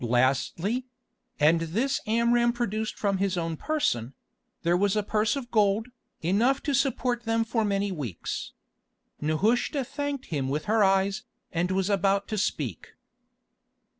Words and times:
Lastly—and 0.03 1.61
this 1.61 2.01
Amram 2.07 2.53
produced 2.53 2.97
from 2.97 3.19
his 3.19 3.37
own 3.37 3.55
person—there 3.55 4.75
was 4.75 4.95
a 4.95 5.03
purse 5.03 5.35
of 5.35 5.51
gold, 5.51 5.89
enough 6.23 6.59
to 6.63 6.73
support 6.73 7.25
them 7.25 7.43
for 7.43 7.63
many 7.63 7.91
weeks. 7.91 8.53
Nehushta 9.21 9.83
thanked 9.83 10.25
him 10.33 10.49
with 10.49 10.65
her 10.65 10.83
eyes, 10.83 11.21
and 11.51 11.69
was 11.69 11.87
about 11.91 12.27
to 12.29 12.37
speak. 12.39 12.93